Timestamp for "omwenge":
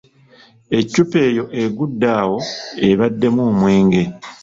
3.49-4.03